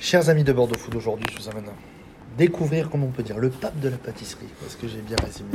Chers 0.00 0.28
amis 0.28 0.44
de 0.44 0.52
Bordeaux 0.52 0.78
Food, 0.78 0.94
aujourd'hui 0.94 1.26
je 1.32 1.42
vous 1.42 1.48
amène 1.48 1.68
à 1.68 1.72
découvrir, 2.36 2.88
comment 2.90 3.06
on 3.06 3.10
peut 3.10 3.22
dire, 3.22 3.38
le 3.38 3.50
pape 3.50 3.78
de 3.80 3.88
la 3.88 3.96
pâtisserie. 3.96 4.46
Est-ce 4.66 4.76
que 4.76 4.86
j'ai 4.86 5.00
bien 5.00 5.16
résumé 5.24 5.50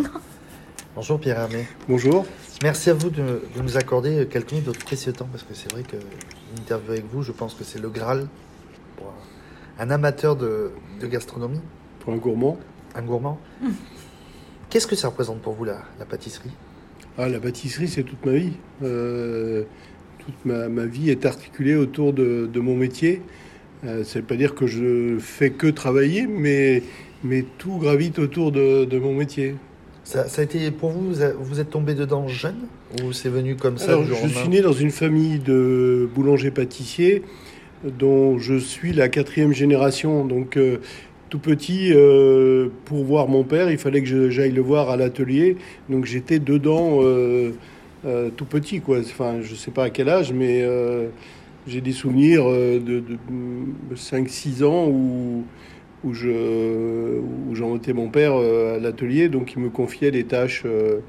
Bonjour 0.95 1.19
Pierre 1.19 1.39
Hermé. 1.39 1.65
Bonjour. 1.87 2.25
Merci 2.61 2.89
à 2.89 2.93
vous 2.93 3.09
de, 3.09 3.21
de 3.55 3.61
nous 3.61 3.77
accorder 3.77 4.27
quelques 4.29 4.51
minutes 4.51 4.65
de 4.67 4.71
votre 4.71 4.85
précieux 4.85 5.11
temps 5.13 5.27
parce 5.31 5.43
que 5.43 5.53
c'est 5.53 5.71
vrai 5.71 5.83
que 5.83 5.95
une 5.95 6.59
interview 6.59 6.91
avec 6.91 7.05
vous, 7.11 7.23
je 7.23 7.31
pense 7.31 7.53
que 7.55 7.63
c'est 7.63 7.79
le 7.79 7.89
Graal 7.89 8.27
pour 8.97 9.07
un, 9.79 9.83
un 9.87 9.89
amateur 9.91 10.35
de, 10.35 10.71
de 10.99 11.07
gastronomie, 11.07 11.61
Pour 12.01 12.13
un 12.13 12.17
gourmand. 12.17 12.59
un 12.95 13.01
gourmand. 13.01 13.39
Qu'est-ce 14.69 14.87
que 14.87 14.95
ça 14.95 15.07
représente 15.07 15.41
pour 15.41 15.53
vous 15.53 15.63
la, 15.63 15.81
la 15.99 16.05
pâtisserie? 16.05 16.51
Ah, 17.17 17.27
la 17.29 17.39
pâtisserie, 17.39 17.87
c'est 17.87 18.03
toute 18.03 18.23
ma 18.25 18.33
vie. 18.33 18.53
Euh, 18.83 19.63
toute 20.19 20.45
ma, 20.45 20.67
ma 20.67 20.85
vie 20.85 21.09
est 21.09 21.25
articulée 21.25 21.75
autour 21.75 22.13
de, 22.13 22.47
de 22.51 22.59
mon 22.59 22.75
métier. 22.75 23.21
Euh, 23.85 24.03
ça 24.03 24.19
ne 24.19 24.21
veut 24.21 24.27
pas 24.27 24.35
dire 24.35 24.55
que 24.55 24.67
je 24.67 25.17
fais 25.19 25.49
que 25.49 25.67
travailler, 25.67 26.27
mais, 26.27 26.83
mais 27.23 27.45
tout 27.57 27.77
gravite 27.77 28.19
autour 28.19 28.51
de, 28.51 28.85
de 28.85 28.99
mon 28.99 29.13
métier. 29.13 29.55
ça, 30.03 30.27
ça 30.27 30.41
a 30.41 30.45
été 30.45 30.71
pour 30.71 30.91
vous, 30.91 31.13
vous 31.39 31.59
êtes 31.59 31.69
tombé 31.69 31.93
dedans 31.93 32.27
jeune 32.27 32.67
ou 33.03 33.11
c'est 33.11 33.29
venu 33.29 33.55
comme 33.55 33.77
ça 33.77 33.91
Alors, 33.91 34.05
je 34.05 34.27
suis 34.27 34.49
né 34.49 34.61
dans 34.61 34.73
une 34.73 34.91
famille 34.91 35.39
de 35.39 36.07
boulangers-pâtissiers 36.13 37.23
dont 37.83 38.37
je 38.37 38.57
suis 38.57 38.93
la 38.93 39.09
quatrième 39.09 39.53
génération. 39.53 40.25
Donc, 40.25 40.57
euh, 40.57 40.77
tout 41.29 41.39
petit, 41.39 41.91
euh, 41.93 42.69
pour 42.85 43.03
voir 43.03 43.27
mon 43.27 43.43
père, 43.43 43.71
il 43.71 43.77
fallait 43.77 44.01
que 44.03 44.29
j'aille 44.29 44.51
le 44.51 44.61
voir 44.61 44.89
à 44.89 44.97
l'atelier. 44.97 45.57
Donc, 45.89 46.05
j'étais 46.05 46.39
dedans 46.39 46.99
euh, 47.01 47.51
tout 48.37 48.45
petit, 48.45 48.81
quoi. 48.81 48.99
Enfin, 48.99 49.37
je 49.41 49.55
sais 49.55 49.71
pas 49.71 49.85
à 49.85 49.89
quel 49.89 50.09
âge, 50.09 50.31
mais 50.33 50.63
j'ai 51.67 51.81
des 51.81 51.91
souvenirs 51.93 52.43
euh, 52.47 52.79
de, 52.79 52.99
de 52.99 53.95
5-6 53.95 54.63
ans 54.63 54.87
où, 54.89 55.43
où 56.03 56.13
je 56.13 57.19
où 57.19 57.55
j'embêtais 57.55 57.93
mon 57.93 58.09
père 58.09 58.33
euh, 58.35 58.75
à 58.77 58.79
l'atelier. 58.79 59.29
Donc, 59.29 59.53
il 59.53 59.59
me 59.61 59.69
confiait 59.69 60.11
des 60.11 60.25
tâches. 60.25 60.63
euh, 60.65 60.99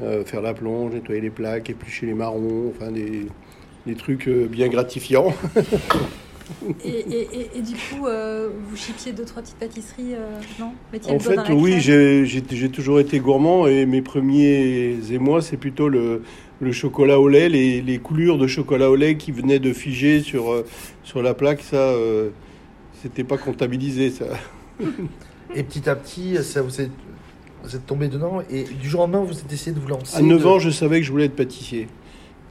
euh, 0.00 0.24
faire 0.24 0.40
la 0.40 0.54
plonge, 0.54 0.92
nettoyer 0.94 1.20
les 1.20 1.30
plaques, 1.30 1.68
éplucher 1.68 2.06
les 2.06 2.14
marrons, 2.14 2.72
enfin 2.74 2.92
des, 2.92 3.26
des 3.86 3.94
trucs 3.96 4.28
bien 4.28 4.68
gratifiants. 4.68 5.34
Et, 6.84 6.88
et- 6.88 7.28
et- 7.32 7.58
et 7.58 7.62
du 7.62 7.74
coup, 7.74 8.06
euh, 8.06 8.50
vous 8.68 8.76
chipiez 8.76 9.12
deux, 9.12 9.24
trois 9.24 9.40
petites 9.42 9.56
pâtisseries, 9.56 10.14
non? 10.58 10.72
En 11.08 11.18
fait, 11.20 11.38
oui, 11.52 11.80
j'ai- 11.80 12.24
j'ai 12.26 12.68
toujours 12.70 12.98
été 13.00 13.20
gourmand 13.20 13.66
et 13.68 13.86
mes 13.86 14.02
premiers 14.02 14.96
émois, 15.12 15.42
c'est 15.42 15.56
plutôt 15.56 15.88
le, 15.88 16.22
le 16.60 16.72
chocolat 16.72 17.18
au 17.18 17.28
lait, 17.28 17.48
les, 17.48 17.80
les 17.82 17.98
coulures 17.98 18.38
de 18.38 18.46
chocolat 18.46 18.90
au 18.90 18.96
lait 18.96 19.16
qui 19.16 19.32
venaient 19.32 19.58
de 19.58 19.72
figer 19.72 20.20
sur, 20.20 20.52
euh, 20.52 20.66
sur 21.02 21.22
la 21.22 21.34
plaque. 21.34 21.62
Ça, 21.62 21.76
euh, 21.76 22.28
c'était 23.02 23.24
pas 23.24 23.38
comptabilisé, 23.38 24.10
ça. 24.10 24.26
Et 25.54 25.62
petit 25.64 25.88
à 25.88 25.96
petit, 25.96 26.36
ça 26.44 26.62
vous 26.62 26.80
êtes, 26.80 26.90
vous 27.64 27.74
êtes 27.74 27.84
tombé 27.86 28.08
dedans 28.08 28.40
et 28.50 28.62
du 28.62 28.88
jour 28.88 29.00
au 29.00 29.02
lendemain, 29.04 29.24
vous 29.24 29.36
êtes 29.38 29.52
essayé 29.52 29.72
de 29.74 29.80
vous 29.80 29.88
lancer. 29.88 30.16
À 30.16 30.22
9 30.22 30.40
de- 30.40 30.46
ans, 30.46 30.58
je 30.60 30.70
savais 30.70 31.00
que 31.00 31.06
je 31.06 31.10
voulais 31.10 31.24
être 31.24 31.34
pâtissier. 31.34 31.88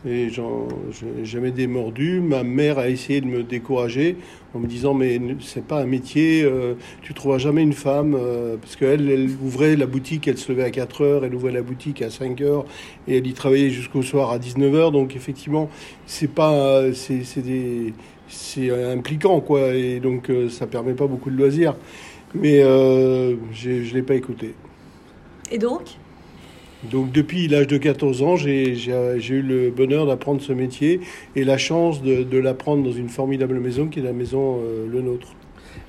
Et 0.07 0.29
je 0.29 0.41
n'ai 0.41 1.25
jamais 1.25 1.51
démordu. 1.51 2.21
Ma 2.21 2.43
mère 2.43 2.79
a 2.79 2.87
essayé 2.87 3.19
de 3.19 3.25
me 3.25 3.43
décourager 3.43 4.15
en 4.53 4.59
me 4.59 4.65
disant 4.67 4.93
Mais 4.93 5.19
c'est 5.41 5.65
pas 5.65 5.81
un 5.81 5.85
métier, 5.85 6.41
euh, 6.43 6.75
tu 7.01 7.13
trouveras 7.13 7.37
jamais 7.37 7.61
une 7.63 7.73
femme. 7.73 8.15
euh, 8.17 8.55
parce 8.55 8.77
qu'elle, 8.77 9.09
elle 9.09 9.29
ouvrait 9.43 9.75
la 9.75 9.87
boutique, 9.87 10.27
elle 10.29 10.37
se 10.37 10.51
levait 10.51 10.63
à 10.63 10.71
4 10.71 11.01
heures, 11.03 11.25
elle 11.25 11.35
ouvrait 11.35 11.51
la 11.51 11.61
boutique 11.61 12.01
à 12.01 12.09
5 12.09 12.39
heures 12.39 12.65
et 13.09 13.17
elle 13.17 13.27
y 13.27 13.33
travaillait 13.33 13.71
jusqu'au 13.71 14.01
soir 14.01 14.31
à 14.31 14.39
19 14.39 14.73
heures. 14.73 14.91
Donc 14.93 15.15
effectivement, 15.17 15.69
c'est 16.05 16.31
pas. 16.31 16.81
C'est 16.93 18.69
impliquant, 18.71 19.41
quoi. 19.41 19.73
Et 19.73 19.99
donc 19.99 20.29
euh, 20.29 20.49
ça 20.49 20.65
permet 20.67 20.93
pas 20.93 21.07
beaucoup 21.07 21.29
de 21.31 21.35
loisirs. 21.35 21.75
Mais 22.35 22.61
euh, 22.63 23.35
j'ai- 23.51 23.83
je 23.83 23.89
ne 23.91 23.95
l'ai 23.95 24.03
pas 24.03 24.15
écouté. 24.15 24.53
Et 25.51 25.57
donc? 25.57 25.81
Donc 26.83 27.11
depuis 27.11 27.47
l'âge 27.47 27.67
de 27.67 27.77
14 27.77 28.21
ans, 28.23 28.35
j'ai 28.37 28.73
eu 28.73 29.41
le 29.41 29.69
bonheur 29.69 30.05
d'apprendre 30.05 30.41
ce 30.41 30.53
métier 30.53 31.01
et 31.35 31.43
la 31.43 31.57
chance 31.57 32.01
de, 32.01 32.23
de 32.23 32.37
l'apprendre 32.37 32.83
dans 32.83 32.91
une 32.91 33.09
formidable 33.09 33.59
maison 33.59 33.87
qui 33.87 33.99
est 33.99 34.03
la 34.03 34.13
maison 34.13 34.59
euh, 34.63 34.87
Le 34.89 35.01
Nôtre. 35.01 35.27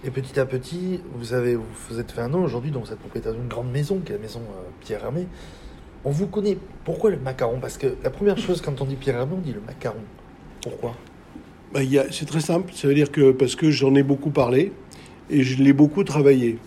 Et 0.04 0.10
petit 0.10 0.40
à 0.40 0.46
petit, 0.46 1.00
vous 1.14 1.32
avez 1.32 1.54
vous, 1.54 1.64
vous 1.90 2.00
êtes 2.00 2.10
fait 2.10 2.22
un 2.22 2.28
nom 2.28 2.42
aujourd'hui, 2.42 2.70
donc 2.72 2.86
vous 2.86 2.92
êtes 2.92 2.98
propriétaire 2.98 3.34
d'une 3.34 3.46
grande 3.48 3.70
maison, 3.70 4.00
qui 4.04 4.10
est 4.12 4.16
la 4.16 4.20
maison 4.20 4.40
euh, 4.40 4.62
Pierre 4.80 5.04
Hermé. 5.04 5.26
On 6.04 6.10
vous 6.10 6.26
connaît. 6.26 6.56
Pourquoi 6.84 7.10
le 7.10 7.18
macaron? 7.18 7.58
Parce 7.60 7.76
que 7.78 7.86
la 8.02 8.10
première 8.10 8.38
chose, 8.38 8.60
quand 8.60 8.80
on 8.80 8.84
dit 8.84 8.96
Pierre 8.96 9.16
Hermé, 9.16 9.34
on 9.36 9.40
dit 9.40 9.52
le 9.52 9.60
macaron. 9.60 10.00
Pourquoi? 10.62 10.96
Bah, 11.72 11.80
a- 11.80 12.10
C'est 12.10 12.26
très 12.26 12.40
simple, 12.40 12.72
ça 12.74 12.88
veut 12.88 12.94
dire 12.94 13.12
que 13.12 13.30
parce 13.30 13.54
que 13.54 13.70
j'en 13.70 13.94
ai 13.94 14.02
beaucoup 14.02 14.30
parlé 14.30 14.72
et 15.28 15.42
je 15.44 15.62
l'ai 15.62 15.72
beaucoup 15.72 16.02
travaillé. 16.02 16.58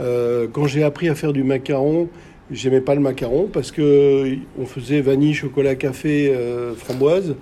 Euh, 0.00 0.46
quand 0.52 0.66
j'ai 0.66 0.82
appris 0.82 1.08
à 1.08 1.14
faire 1.14 1.32
du 1.32 1.44
macaron, 1.44 2.08
j'aimais 2.50 2.80
pas 2.80 2.94
le 2.94 3.00
macaron 3.00 3.48
parce 3.52 3.70
que 3.70 4.36
on 4.58 4.66
faisait 4.66 5.00
vanille, 5.00 5.34
chocolat, 5.34 5.74
café, 5.74 6.32
euh, 6.34 6.74
framboise. 6.74 7.36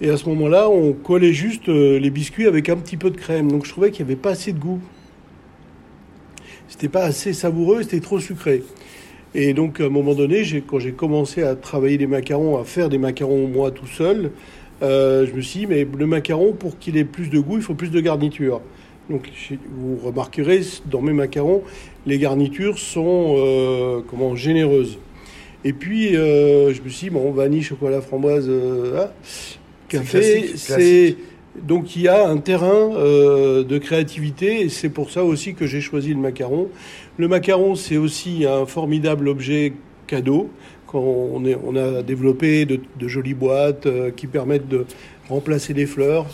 Et 0.00 0.08
à 0.08 0.16
ce 0.16 0.28
moment-là, 0.30 0.70
on 0.70 0.92
collait 0.92 1.32
juste 1.32 1.68
euh, 1.68 1.98
les 1.98 2.10
biscuits 2.10 2.46
avec 2.46 2.68
un 2.68 2.76
petit 2.76 2.96
peu 2.96 3.10
de 3.10 3.16
crème. 3.16 3.50
Donc 3.50 3.66
je 3.66 3.70
trouvais 3.70 3.90
qu'il 3.90 4.04
n'y 4.06 4.12
avait 4.12 4.20
pas 4.20 4.30
assez 4.30 4.52
de 4.52 4.58
goût. 4.58 4.80
C'était 6.68 6.88
pas 6.88 7.02
assez 7.02 7.32
savoureux, 7.32 7.82
c'était 7.82 8.00
trop 8.00 8.20
sucré. 8.20 8.62
Et 9.34 9.54
donc 9.54 9.80
à 9.80 9.84
un 9.84 9.90
moment 9.90 10.14
donné, 10.14 10.44
quand 10.66 10.78
j'ai 10.78 10.92
commencé 10.92 11.42
à 11.42 11.54
travailler 11.54 11.98
les 11.98 12.06
macarons, 12.06 12.58
à 12.58 12.64
faire 12.64 12.88
des 12.88 12.98
macarons 12.98 13.46
moi 13.46 13.70
tout 13.70 13.86
seul, 13.86 14.30
euh, 14.82 15.26
je 15.26 15.32
me 15.34 15.40
suis 15.40 15.60
dit, 15.60 15.66
mais 15.66 15.86
le 15.96 16.06
macaron, 16.06 16.52
pour 16.52 16.78
qu'il 16.78 16.96
ait 16.96 17.04
plus 17.04 17.28
de 17.28 17.38
goût, 17.38 17.56
il 17.56 17.62
faut 17.62 17.74
plus 17.74 17.90
de 17.90 18.00
garniture. 18.00 18.60
Donc 19.08 19.28
vous 19.76 19.96
remarquerez, 19.96 20.60
dans 20.86 21.00
mes 21.00 21.12
macarons, 21.12 21.62
les 22.06 22.18
garnitures 22.18 22.78
sont 22.78 23.34
euh, 23.36 24.00
comment, 24.08 24.36
généreuses. 24.36 24.98
Et 25.64 25.72
puis, 25.72 26.16
euh, 26.16 26.72
je 26.72 26.80
me 26.82 26.88
suis 26.88 27.08
dit, 27.08 27.10
bon, 27.10 27.30
vanille, 27.32 27.62
chocolat, 27.62 28.00
framboise, 28.00 28.46
euh, 28.48 29.06
ah, 29.06 29.12
café, 29.88 30.52
c'est... 30.56 31.16
Donc 31.56 31.96
il 31.96 32.02
y 32.02 32.08
a 32.08 32.28
un 32.28 32.36
terrain 32.36 32.90
de 32.90 33.78
créativité 33.78 34.60
et 34.60 34.68
c'est 34.68 34.88
pour 34.88 35.10
ça 35.10 35.24
aussi 35.24 35.54
que 35.54 35.66
j'ai 35.66 35.80
choisi 35.80 36.10
le 36.14 36.20
macaron. 36.20 36.68
Le 37.18 37.26
macaron, 37.26 37.74
c'est 37.74 37.96
aussi 37.96 38.46
un 38.46 38.66
formidable 38.66 39.28
objet 39.28 39.72
cadeau. 40.06 40.48
Quand 40.86 41.00
on, 41.00 41.44
est, 41.44 41.58
on 41.66 41.74
a 41.74 42.02
développé 42.02 42.66
de, 42.66 42.80
de 42.98 43.08
jolies 43.08 43.34
boîtes 43.34 43.88
qui 44.14 44.28
permettent 44.28 44.68
de 44.68 44.86
remplacer 45.28 45.74
les 45.74 45.86
fleurs. 45.86 46.26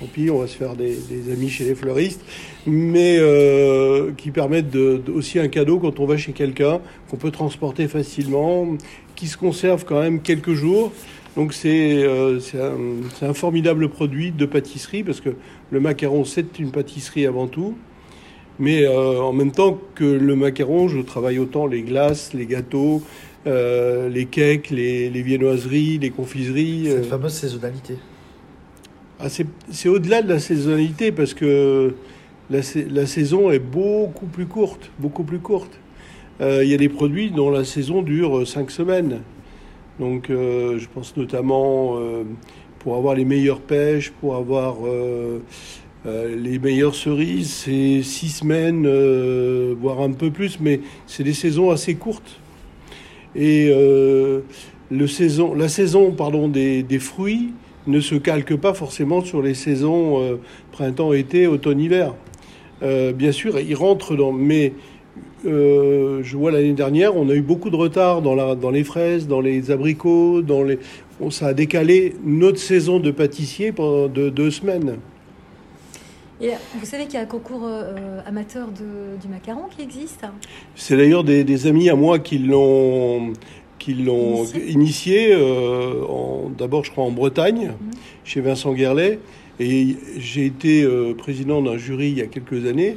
Tant 0.00 0.06
pis, 0.06 0.30
on 0.30 0.38
va 0.38 0.46
se 0.46 0.56
faire 0.56 0.76
des, 0.76 0.96
des 1.10 1.32
amis 1.32 1.48
chez 1.48 1.64
les 1.64 1.74
fleuristes, 1.74 2.20
mais 2.66 3.16
euh, 3.18 4.12
qui 4.16 4.30
permettent 4.30 4.70
de, 4.70 5.00
de- 5.04 5.10
aussi 5.12 5.38
un 5.40 5.48
cadeau 5.48 5.78
quand 5.80 5.98
on 5.98 6.06
va 6.06 6.16
chez 6.16 6.32
quelqu'un, 6.32 6.80
qu'on 7.10 7.16
peut 7.16 7.32
transporter 7.32 7.88
facilement, 7.88 8.76
qui 9.16 9.26
se 9.26 9.36
conserve 9.36 9.84
quand 9.84 10.00
même 10.00 10.20
quelques 10.22 10.52
jours. 10.54 10.92
Donc 11.36 11.52
c'est 11.52 12.02
euh, 12.04 12.38
un, 12.54 13.26
un 13.26 13.34
formidable 13.34 13.88
produit 13.88 14.30
de 14.30 14.46
pâtisserie 14.46 15.02
parce 15.02 15.20
que 15.20 15.30
le 15.70 15.80
macaron 15.80 16.24
c'est 16.24 16.58
une 16.58 16.70
pâtisserie 16.70 17.26
avant 17.26 17.46
tout. 17.48 17.76
Mais 18.60 18.84
euh, 18.84 19.20
en 19.20 19.32
même 19.32 19.52
temps 19.52 19.78
que 19.94 20.04
le 20.04 20.34
macaron, 20.34 20.88
je 20.88 21.00
travaille 21.00 21.38
autant 21.38 21.66
les 21.66 21.82
glaces, 21.82 22.34
les 22.34 22.46
gâteaux, 22.46 23.02
euh, 23.46 24.08
les 24.08 24.26
cakes, 24.26 24.70
les, 24.70 25.10
les 25.10 25.22
viennoiseries, 25.22 25.98
les 25.98 26.10
confiseries. 26.10 26.86
Cette 26.86 27.04
euh. 27.04 27.08
fameuse 27.08 27.34
saisonnalité. 27.34 27.94
Ah, 29.20 29.26
c'est 29.28 29.88
au-delà 29.88 30.22
de 30.22 30.28
la 30.28 30.38
saisonnalité 30.38 31.10
parce 31.10 31.34
que 31.34 31.94
la, 32.50 32.62
sa- 32.62 32.84
la 32.88 33.04
saison 33.06 33.50
est 33.50 33.58
beaucoup 33.58 34.26
plus 34.26 34.46
courte, 34.46 34.90
beaucoup 35.00 35.24
plus 35.24 35.40
courte. 35.40 35.72
Euh, 36.40 36.62
Il 36.64 36.70
y 36.70 36.74
a 36.74 36.76
des 36.76 36.88
produits 36.88 37.30
dont 37.30 37.50
la 37.50 37.64
saison 37.64 38.02
dure 38.02 38.38
euh, 38.38 38.44
cinq 38.44 38.70
semaines. 38.70 39.20
Donc, 39.98 40.30
euh, 40.30 40.78
je 40.78 40.86
pense 40.88 41.16
notamment 41.16 41.96
euh, 41.98 42.22
pour 42.78 42.94
avoir 42.96 43.16
les 43.16 43.24
meilleures 43.24 43.60
pêches, 43.60 44.12
pour 44.20 44.36
avoir 44.36 44.76
euh, 44.86 45.40
euh, 46.06 46.36
les 46.36 46.60
meilleures 46.60 46.94
cerises, 46.94 47.50
c'est 47.50 48.02
six 48.04 48.28
semaines, 48.28 48.84
euh, 48.86 49.74
voire 49.80 50.00
un 50.00 50.12
peu 50.12 50.30
plus, 50.30 50.60
mais 50.60 50.80
c'est 51.08 51.24
des 51.24 51.32
saisons 51.34 51.70
assez 51.72 51.96
courtes. 51.96 52.38
Et 53.34 53.68
euh, 53.72 54.42
la 54.92 55.68
saison 55.68 56.12
pardon, 56.12 56.46
des 56.48 56.98
fruits 57.00 57.50
ne 57.88 58.00
se 58.00 58.14
calque 58.14 58.54
pas 58.54 58.74
forcément 58.74 59.22
sur 59.22 59.42
les 59.42 59.54
saisons 59.54 60.22
euh, 60.22 60.36
printemps, 60.70 61.12
été, 61.12 61.46
automne, 61.46 61.80
hiver. 61.80 62.14
Euh, 62.82 63.12
bien 63.12 63.32
sûr, 63.32 63.58
ils 63.58 63.74
rentrent 63.74 64.14
dans. 64.14 64.30
Mais 64.30 64.72
euh, 65.46 66.20
je 66.22 66.36
vois 66.36 66.52
l'année 66.52 66.74
dernière, 66.74 67.16
on 67.16 67.28
a 67.28 67.34
eu 67.34 67.40
beaucoup 67.42 67.70
de 67.70 67.76
retard 67.76 68.22
dans, 68.22 68.34
la, 68.34 68.54
dans 68.54 68.70
les 68.70 68.84
fraises, 68.84 69.26
dans 69.26 69.40
les 69.40 69.70
abricots, 69.70 70.42
dans 70.42 70.62
les. 70.62 70.78
Bon, 71.18 71.30
ça 71.30 71.48
a 71.48 71.54
décalé 71.54 72.14
notre 72.24 72.58
saison 72.58 73.00
de 73.00 73.10
pâtissier 73.10 73.72
pendant 73.72 74.06
deux, 74.06 74.30
deux 74.30 74.52
semaines. 74.52 74.98
Et 76.40 76.50
vous 76.78 76.86
savez 76.86 77.06
qu'il 77.06 77.14
y 77.14 77.16
a 77.16 77.22
un 77.22 77.24
concours 77.26 77.62
euh, 77.64 78.20
amateur 78.24 78.68
de- 78.68 79.20
du 79.20 79.26
macaron 79.26 79.64
qui 79.76 79.82
existe? 79.82 80.24
C'est 80.76 80.96
d'ailleurs 80.96 81.24
des, 81.24 81.42
des 81.42 81.66
amis 81.66 81.90
à 81.90 81.96
moi 81.96 82.20
qui 82.20 82.38
l'ont 82.38 83.32
qui 83.88 84.02
l'ont 84.02 84.44
Initié. 84.68 85.32
euh, 85.32 85.92
d'abord 86.58 86.84
je 86.84 86.90
crois 86.90 87.04
en 87.04 87.10
Bretagne, 87.10 87.72
chez 88.24 88.40
Vincent 88.40 88.72
Guerlet, 88.74 89.18
Et 89.60 89.96
j'ai 90.18 90.46
été 90.46 90.82
euh, 90.84 91.14
président 91.14 91.62
d'un 91.62 91.76
jury 91.78 92.10
il 92.10 92.18
y 92.18 92.22
a 92.22 92.26
quelques 92.26 92.66
années. 92.66 92.96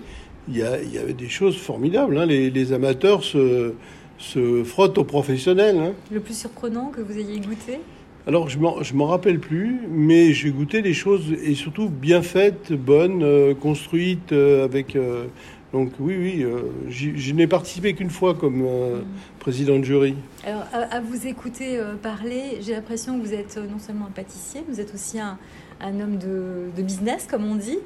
Il 0.50 0.58
y, 0.58 0.62
a- 0.64 0.82
il 0.82 0.94
y 0.94 0.98
avait 0.98 1.14
des 1.14 1.30
choses 1.30 1.56
formidables. 1.58 2.18
hein. 2.18 2.26
Les, 2.26 2.50
les 2.52 2.74
amateurs 2.74 3.24
se, 3.24 3.74
se 4.18 4.64
frottent 4.64 4.98
aux 4.98 5.04
professionnels. 5.04 5.78
hein. 5.80 5.94
Le 6.12 6.20
plus 6.20 6.38
surprenant 6.38 6.92
que 6.96 7.02
vous 7.02 7.18
ayez 7.18 7.40
goûté? 7.40 7.80
Alors, 8.28 8.50
je 8.50 8.60
m'en, 8.60 8.84
je 8.84 8.94
m'en 8.94 9.08
rappelle 9.08 9.40
plus, 9.40 9.80
mais 9.90 10.34
j'ai 10.34 10.52
goûté 10.52 10.84
des 10.84 10.94
choses, 10.94 11.34
et 11.44 11.56
surtout 11.56 11.90
bien 11.90 12.22
faites, 12.22 12.72
bonnes, 12.74 13.24
euh, 13.24 13.54
construites, 13.56 14.32
euh, 14.34 14.64
avec... 14.66 14.96
euh, 14.96 15.26
donc 15.74 15.92
oui, 16.00 16.18
oui, 16.18 16.44
euh, 16.44 16.64
je 16.90 17.34
n'ai 17.34 17.48
participé 17.48 17.94
qu'une 17.94 18.10
fois 18.10 18.34
comme 18.36 18.64
euh, 18.66 19.02
président 19.40 19.80
de 19.80 19.84
jury. 19.84 20.16
Alors, 20.46 20.66
à, 20.74 20.96
à 20.96 21.00
vous 21.00 21.28
écouter 21.28 21.78
euh, 21.78 21.96
parler, 21.96 22.58
j'ai 22.62 22.74
l'impression 22.74 23.18
que 23.18 23.26
vous 23.26 23.34
êtes 23.34 23.58
euh, 23.58 23.68
non 23.68 23.80
seulement 23.80 24.08
un 24.08 24.12
pâtissier, 24.12 24.64
vous 24.68 24.80
êtes 24.82 24.94
aussi 24.94 25.20
un, 25.20 25.38
un 25.80 26.00
homme 26.00 26.18
de, 26.18 26.70
de 26.76 26.82
business, 26.82 27.28
comme 27.30 27.46
on 27.46 27.56
dit, 27.56 27.80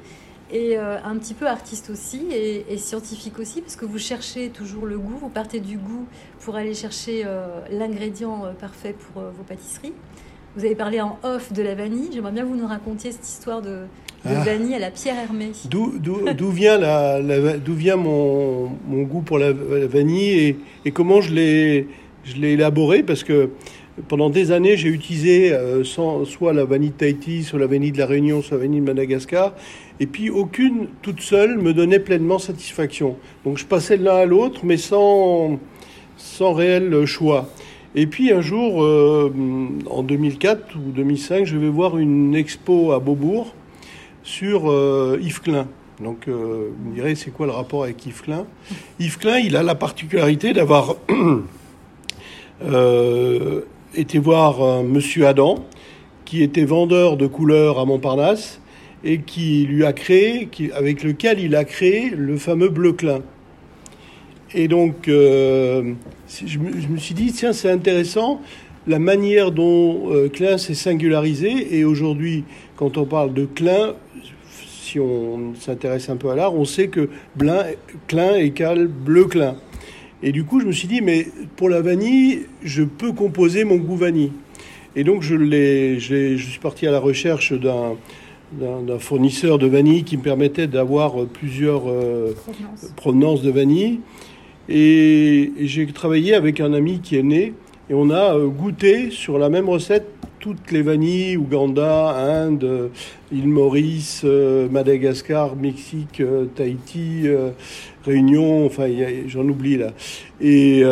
et 0.52 0.76
un 0.76 1.16
petit 1.16 1.34
peu 1.34 1.48
artiste 1.48 1.90
aussi, 1.90 2.26
et, 2.30 2.64
et 2.72 2.78
scientifique 2.78 3.38
aussi, 3.40 3.62
parce 3.62 3.74
que 3.74 3.84
vous 3.84 3.98
cherchez 3.98 4.50
toujours 4.50 4.86
le 4.86 4.96
goût, 4.96 5.16
vous 5.20 5.28
partez 5.28 5.58
du 5.58 5.76
goût 5.76 6.06
pour 6.38 6.54
aller 6.54 6.72
chercher 6.72 7.24
l'ingrédient 7.68 8.54
parfait 8.60 8.94
pour 8.94 9.22
vos 9.22 9.42
pâtisseries. 9.42 9.92
Vous 10.54 10.64
avez 10.64 10.76
parlé 10.76 11.00
en 11.00 11.18
off 11.24 11.52
de 11.52 11.62
la 11.62 11.74
vanille, 11.74 12.10
j'aimerais 12.12 12.30
bien 12.30 12.44
que 12.44 12.48
vous 12.48 12.56
nous 12.56 12.66
racontiez 12.68 13.10
cette 13.10 13.26
histoire 13.26 13.60
de, 13.60 13.86
de 14.26 14.34
Ah. 14.36 14.44
vanille 14.44 14.74
à 14.74 14.78
la 14.78 14.90
Pierre 14.90 15.16
Hermé. 15.18 15.52
D'où, 15.70 15.94
d'où, 15.98 16.20
d'où 16.36 16.50
vient, 16.50 16.78
la, 16.78 17.20
la- 17.20 17.56
d'où 17.58 17.74
vient 17.74 17.96
mon, 17.96 18.68
mon 18.88 19.02
goût 19.02 19.22
pour 19.22 19.38
la, 19.38 19.48
la 19.52 19.86
vanille 19.86 20.38
et, 20.38 20.56
et 20.84 20.90
comment 20.90 21.20
je 21.20 21.32
l'ai, 21.34 21.88
je 22.24 22.36
l'ai 22.36 22.52
élaboré? 22.52 23.02
Parce 23.02 23.24
que 23.24 23.50
pendant 24.08 24.28
des 24.28 24.52
années, 24.52 24.76
j'ai 24.76 24.88
utilisé 24.90 25.52
euh, 25.54 25.82
sans- 25.84 26.24
soit 26.26 26.52
la 26.52 26.64
vanille 26.64 26.90
de 26.90 26.94
Tahiti, 26.94 27.42
soit 27.44 27.58
la 27.58 27.66
vanille 27.66 27.92
de 27.92 27.98
la 27.98 28.06
Réunion, 28.06 28.42
soit 28.42 28.56
la 28.58 28.64
vanille 28.64 28.80
de 28.80 28.86
Madagascar. 28.86 29.54
Et 30.00 30.06
puis 30.06 30.28
aucune 30.28 30.88
toute 31.00 31.20
seule 31.22 31.56
me 31.58 31.72
donnait 31.72 32.00
pleinement 32.00 32.38
satisfaction. 32.38 33.16
Donc 33.44 33.56
je 33.56 33.64
passais 33.64 33.96
de 33.96 34.04
l'un 34.04 34.16
à 34.16 34.26
l'autre, 34.26 34.60
mais 34.64 34.76
sans, 34.76 35.58
sans 36.18 36.52
réel 36.52 37.06
choix. 37.06 37.48
Et 37.98 38.06
puis 38.06 38.30
un 38.30 38.42
jour, 38.42 38.84
euh, 38.84 39.32
en 39.88 40.02
2004 40.02 40.76
ou 40.76 40.90
2005, 40.92 41.46
je 41.46 41.56
vais 41.56 41.70
voir 41.70 41.96
une 41.96 42.34
expo 42.34 42.92
à 42.92 42.98
Beaubourg 42.98 43.54
sur 44.26 44.68
euh, 44.70 45.18
Yves 45.22 45.40
Klein. 45.40 45.68
Donc, 46.02 46.28
euh, 46.28 46.70
vous 46.76 46.90
me 46.90 46.94
direz, 46.94 47.14
c'est 47.14 47.30
quoi 47.30 47.46
le 47.46 47.52
rapport 47.52 47.84
avec 47.84 48.04
Yves 48.04 48.22
Klein? 48.22 48.44
Yves 48.98 49.18
Klein, 49.18 49.38
il 49.38 49.56
a 49.56 49.62
la 49.62 49.76
particularité 49.76 50.52
d'avoir 50.52 50.96
euh, 52.64 53.60
été 53.94 54.18
voir 54.18 54.60
un 54.60 54.82
monsieur 54.82 55.28
Adam, 55.28 55.64
qui 56.24 56.42
était 56.42 56.64
vendeur 56.64 57.16
de 57.16 57.28
couleurs 57.28 57.78
à 57.78 57.84
Montparnasse, 57.84 58.60
et 59.04 59.20
qui 59.20 59.64
lui 59.64 59.86
a 59.86 59.92
créé, 59.92 60.48
avec 60.74 61.04
lequel 61.04 61.38
il 61.38 61.54
a 61.54 61.64
créé 61.64 62.10
le 62.10 62.36
fameux 62.36 62.68
bleu 62.68 62.92
Klein. 62.92 63.20
Et 64.54 64.66
donc, 64.66 65.04
je, 65.06 65.82
me, 66.58 66.80
je 66.80 66.88
me 66.88 66.96
suis 66.96 67.14
dit, 67.14 67.32
tiens, 67.32 67.52
c'est 67.52 67.70
intéressant 67.70 68.40
la 68.88 68.98
manière 68.98 69.52
dont 69.52 70.10
Klein 70.32 70.58
s'est 70.58 70.74
singularisé. 70.74 71.76
Et 71.76 71.84
aujourd'hui, 71.84 72.44
quand 72.76 72.96
on 72.98 73.04
parle 73.06 73.32
de 73.34 73.44
Klein, 73.46 73.94
si 74.50 75.00
on 75.00 75.54
s'intéresse 75.58 76.08
un 76.08 76.16
peu 76.16 76.30
à 76.30 76.36
l'art, 76.36 76.54
on 76.54 76.64
sait 76.64 76.88
que 76.88 77.08
Blin, 77.34 77.64
Klein 78.06 78.34
égale 78.36 78.86
bleu 78.86 79.24
Klein. 79.24 79.56
Et 80.22 80.32
du 80.32 80.44
coup, 80.44 80.60
je 80.60 80.66
me 80.66 80.72
suis 80.72 80.88
dit, 80.88 81.00
mais 81.02 81.26
pour 81.56 81.68
la 81.68 81.80
vanille, 81.82 82.46
je 82.62 82.82
peux 82.82 83.12
composer 83.12 83.64
mon 83.64 83.76
goût 83.76 83.96
vanille. 83.96 84.32
Et 84.94 85.04
donc, 85.04 85.22
je, 85.22 85.36
j'ai- 85.98 86.38
je 86.38 86.46
suis 86.50 86.58
parti 86.60 86.86
à 86.86 86.90
la 86.90 87.00
recherche 87.00 87.52
d'un, 87.52 87.96
fournisseur 88.98 89.58
de 89.58 89.66
vanille 89.66 90.04
qui 90.04 90.16
me 90.16 90.22
permettait 90.22 90.66
d'avoir 90.68 91.26
plusieurs 91.26 91.82
euh, 91.88 92.32
Provenance. 92.34 92.92
provenance 92.96 93.42
de 93.42 93.50
vanille. 93.50 94.00
Et, 94.68 95.52
et 95.58 95.66
j'ai 95.66 95.86
travaillé 95.88 96.34
avec 96.34 96.60
un 96.60 96.72
ami 96.72 97.00
qui 97.00 97.16
est 97.16 97.22
né 97.22 97.52
et 97.90 97.94
on 97.94 98.10
a 98.10 98.34
euh, 98.36 98.46
goûté 98.48 99.10
sur 99.10 99.38
la 99.38 99.48
même 99.48 99.68
recette 99.68 100.06
toutes 100.46 100.70
les 100.70 100.82
vanilles, 100.82 101.36
Ouganda, 101.36 102.10
Inde, 102.10 102.92
île 103.32 103.48
Maurice, 103.48 104.22
euh, 104.24 104.68
Madagascar, 104.68 105.56
Mexique, 105.56 106.20
euh, 106.20 106.44
Tahiti, 106.44 107.22
euh, 107.24 107.50
Réunion, 108.04 108.64
enfin 108.64 108.86
j'en 109.26 109.48
oublie 109.48 109.76
là. 109.76 109.88
Et 110.40 110.84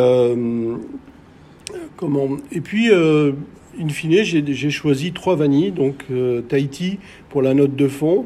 comment 1.95 2.31
Et 2.51 2.59
puis 2.59 2.91
in 2.91 3.89
fine 3.89 4.23
j'ai 4.23 4.69
choisi 4.71 5.13
trois 5.13 5.37
vanilles, 5.37 5.71
donc 5.71 6.03
Tahiti 6.49 6.99
pour 7.29 7.41
la 7.41 7.53
note 7.53 7.77
de 7.77 7.87
fond, 7.87 8.25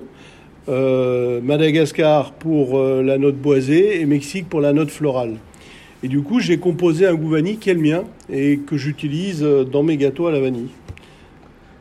Madagascar 0.68 2.34
pour 2.34 2.80
la 2.80 3.20
note 3.20 3.36
boisée 3.36 4.02
et 4.02 4.06
Mexique 4.08 4.50
pour 4.50 4.62
la 4.62 4.74
note 4.74 4.90
florale. 4.90 5.36
Et 6.02 6.08
du 6.08 6.22
coup, 6.22 6.40
j'ai 6.40 6.58
composé 6.58 7.06
un 7.06 7.14
goût 7.14 7.30
vanille 7.30 7.58
qui 7.58 7.70
est 7.70 7.76
le 7.76 7.82
mien 7.82 8.06
et 8.32 8.58
que 8.58 8.78
j'utilise 8.78 9.46
dans 9.72 9.84
mes 9.84 9.98
gâteaux 9.98 10.26
à 10.26 10.32
la 10.32 10.40
vanille. 10.40 10.70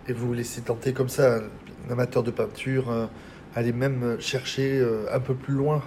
Et 0.09 0.13
vous 0.15 0.33
laissez 0.33 0.63
tenter 0.63 0.93
comme 0.93 1.11
ça, 1.11 1.41
un 1.87 1.93
amateur 1.93 2.23
de 2.23 2.31
peinture, 2.31 2.91
euh, 2.91 3.07
aller 3.55 3.73
même 3.73 4.17
chercher 4.21 4.79
euh, 4.79 5.05
un 5.13 5.21
peu 5.21 5.35
plus 5.35 5.53
loin. 5.53 5.83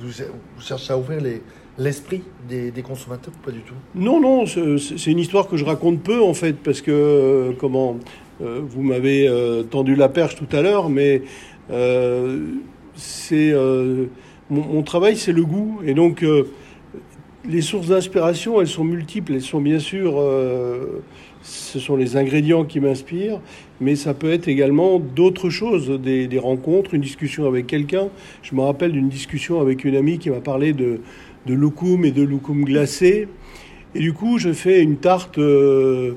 Vous, 0.00 0.10
cherchez 0.58 0.92
à 0.92 0.98
ouvrir 0.98 1.20
les- 1.20 1.42
l'esprit 1.76 2.22
des, 2.48 2.70
des 2.70 2.82
consommateurs 2.82 3.34
ou 3.36 3.44
pas 3.44 3.52
du 3.52 3.60
tout? 3.60 3.74
Non, 3.94 4.20
non, 4.20 4.46
c'est 4.46 5.10
une 5.10 5.18
histoire 5.18 5.48
que 5.48 5.56
je 5.58 5.64
raconte 5.66 6.02
peu 6.02 6.22
en 6.22 6.32
fait, 6.32 6.54
parce 6.54 6.80
que 6.80 6.90
euh, 6.90 7.52
comment 7.58 7.98
euh, 8.40 8.60
vous 8.64 8.82
m'avez 8.82 9.30
tendu 9.70 9.96
la 9.96 10.08
perche 10.08 10.36
tout 10.36 10.48
à 10.56 10.62
l'heure, 10.62 10.88
mais 10.88 11.22
c'est 12.94 13.52
mon, 14.50 14.64
mon 14.64 14.82
travail, 14.82 15.16
c'est 15.16 15.32
le 15.32 15.44
goût, 15.44 15.80
et 15.84 15.92
donc 15.92 16.24
les 17.48 17.62
sources 17.62 17.88
d'inspiration, 17.88 18.60
elles 18.60 18.68
sont 18.68 18.84
multiples. 18.84 19.32
Elles 19.34 19.42
sont 19.42 19.60
bien 19.60 19.78
sûr, 19.78 20.14
euh, 20.18 21.02
ce 21.42 21.78
sont 21.78 21.96
les 21.96 22.16
ingrédients 22.16 22.64
qui 22.64 22.78
m'inspirent, 22.78 23.40
mais 23.80 23.96
ça 23.96 24.12
peut 24.14 24.30
être 24.30 24.48
également 24.48 24.98
d'autres 24.98 25.48
choses, 25.50 25.88
des, 26.00 26.28
rencontres, 26.38 26.94
une 26.94 27.00
discussion 27.00 27.46
avec 27.46 27.66
quelqu'un. 27.66 28.08
Je 28.42 28.54
me 28.54 28.60
rappelle 28.60 28.92
d'une 28.92 29.08
discussion 29.08 29.60
avec 29.60 29.84
une 29.84 29.96
amie 29.96 30.18
qui 30.18 30.30
m'a 30.30 30.40
parlé 30.40 30.72
de, 30.74 31.00
de 31.46 31.54
loukoum 31.54 32.04
et 32.04 32.10
de 32.10 32.22
loukoum 32.22 32.64
glacé. 32.64 33.28
Et 33.94 34.00
du 34.00 34.12
coup, 34.12 34.38
je 34.38 34.52
fais 34.52 34.82
une 34.82 34.98
tarte, 34.98 35.38
euh, 35.38 36.12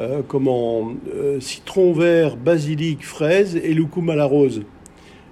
euh, 0.00 0.22
comment, 0.26 0.92
euh, 1.14 1.38
citron 1.38 1.92
vert, 1.92 2.36
basilic, 2.36 3.04
fraise 3.04 3.56
et 3.56 3.72
loukoum 3.72 4.10
à 4.10 4.16
la 4.16 4.24
rose. 4.24 4.62
C'est 4.62 4.62
original. 4.62 4.64
c'est- 4.64 5.31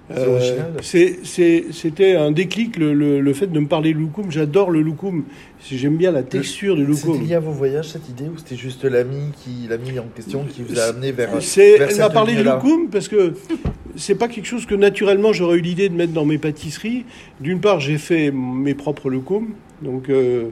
C'était 0.81 2.15
un 2.15 2.31
déclic, 2.31 2.77
le, 2.77 2.93
le- 2.93 3.19
le 3.21 3.33
fait 3.33 3.47
de 3.47 3.59
me 3.59 3.67
parler 3.67 3.93
de 3.93 3.99
loukoum. 3.99 4.31
J'adore 4.31 4.71
le 4.71 4.81
loukoum. 4.81 5.23
J'aime 5.69 5.97
bien 5.97 6.11
la 6.11 6.23
texture 6.23 6.75
du 6.75 6.85
C'était 6.93 7.07
loukoum. 7.07 7.27
lié 7.27 7.35
à 7.35 7.39
vos 7.39 7.51
voyages 7.51 7.89
cette 7.89 8.09
idée 8.09 8.25
ou 8.25 8.37
c'était 8.37 8.55
juste 8.55 8.83
l'ami 8.83 9.31
en 9.99 10.07
question 10.15 10.43
qui 10.49 10.63
vous 10.63 10.79
a 10.79 10.83
amené 10.83 11.11
vers 11.11 11.31
vers 11.31 11.41
Elle 11.79 11.97
m'a 11.97 12.09
parlé 12.09 12.33
de 12.33 12.39
lignée-là? 12.39 12.55
Loukoum 12.55 12.89
parce 12.89 13.07
que 13.07 13.33
c'est 13.95 14.15
pas 14.15 14.27
quelque 14.27 14.45
chose 14.47 14.65
que 14.65 14.75
naturellement 14.75 15.33
j'aurais 15.33 15.57
eu 15.57 15.61
l'idée 15.61 15.89
de 15.89 15.95
mettre 15.95 16.13
dans 16.13 16.25
mes 16.25 16.37
pâtisseries. 16.39 17.05
D'une 17.39 17.59
part, 17.59 17.79
j'ai 17.79 17.97
fait 17.97 18.31
mes 18.31 18.73
propres 18.73 19.09
loukoum, 19.09 19.49
donc 19.81 20.09
euh, 20.09 20.45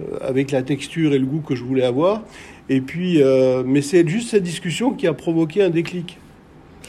euh, 0.00 0.04
avec 0.20 0.50
la 0.50 0.62
texture 0.62 1.12
et 1.14 1.18
le 1.18 1.26
goût 1.26 1.40
que 1.40 1.54
je 1.54 1.64
voulais 1.64 1.84
avoir. 1.84 2.22
Et 2.68 2.80
puis, 2.80 3.22
euh, 3.22 3.62
mais 3.66 3.82
c'est 3.82 4.06
juste 4.06 4.30
cette 4.30 4.42
discussion 4.44 4.92
qui 4.92 5.06
a 5.06 5.12
provoqué 5.14 5.62
un 5.62 5.70
déclic. 5.70 6.18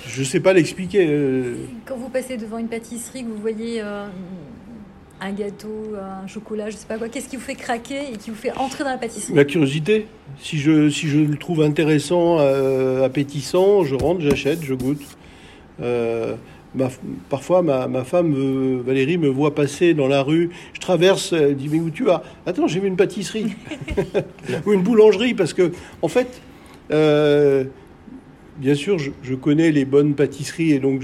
Je 0.07 0.23
sais 0.23 0.39
pas 0.39 0.53
l'expliquer. 0.53 1.07
euh, 1.09 1.55
Quand 1.85 1.95
vous 1.95 2.09
passez 2.09 2.37
devant 2.37 2.57
une 2.57 2.67
pâtisserie, 2.67 3.23
que 3.23 3.29
vous 3.29 3.37
voyez 3.41 3.81
euh, 3.81 4.05
un 5.21 5.31
gâteau, 5.31 5.93
un 6.23 6.27
chocolat, 6.27 6.69
je 6.69 6.75
sais 6.77 6.87
pas 6.87 6.97
quoi, 6.97 7.07
qu'est-ce 7.09 7.29
qui 7.29 7.35
vous 7.37 7.41
fait 7.43 7.55
craquer 7.55 8.11
et 8.13 8.17
qui 8.17 8.29
vous 8.29 8.35
fait 8.35 8.51
entrer 8.57 8.83
dans 8.83 8.89
la 8.89 8.97
pâtisserie? 8.97 9.33
La 9.35 9.45
curiosité. 9.45 10.07
Si 10.39 10.57
je, 10.57 10.89
si 10.89 11.07
je 11.07 11.19
le 11.19 11.37
trouve 11.37 11.61
intéressant, 11.61 12.37
euh, 12.39 13.05
appétissant, 13.05 13.83
je 13.83 13.95
rentre, 13.95 14.21
j'achète, 14.21 14.63
je 14.63 14.73
goûte. 14.73 15.01
Ma- 16.73 16.87
parfois, 17.29 17.61
ma, 17.61 17.87
ma 17.89 18.05
femme, 18.05 18.33
euh, 18.33 18.81
Valérie, 18.85 19.17
me 19.17 19.27
voit 19.27 19.53
passer 19.53 19.93
dans 19.93 20.07
la 20.07 20.21
rue. 20.23 20.51
Je 20.71 20.79
traverse, 20.79 21.33
elle 21.33 21.57
dit 21.57 21.67
Mais 21.69 21.79
où 21.81 21.89
tu 21.89 22.05
vas? 22.05 22.23
Attends, 22.45 22.65
j'ai 22.67 22.79
vu 22.79 22.87
une 22.87 22.95
pâtisserie. 22.95 23.47
Ou 24.65 24.71
une 24.71 24.81
boulangerie, 24.81 25.33
parce 25.33 25.53
que, 25.53 25.71
en 26.01 26.07
fait, 26.07 26.41
euh, 26.91 27.65
bien 28.61 28.75
sûr, 28.75 28.97
je, 28.99 29.11
je 29.23 29.35
connais 29.35 29.71
les 29.71 29.83
bonnes 29.85 30.13
pâtisseries 30.15 30.71
et 30.71 30.79
donc 30.79 31.03